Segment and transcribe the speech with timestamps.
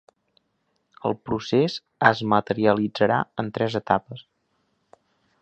[1.09, 1.75] El procés
[2.11, 4.27] es materialitzarà en tres etapes.